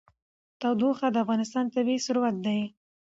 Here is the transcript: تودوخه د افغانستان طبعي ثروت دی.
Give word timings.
تودوخه 0.61 1.07
د 1.11 1.15
افغانستان 1.23 1.65
طبعي 1.73 1.97
ثروت 2.05 2.35
دی. 2.45 2.59